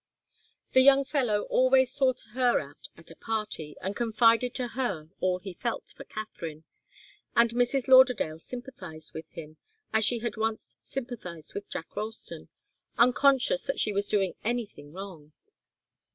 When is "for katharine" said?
5.95-6.63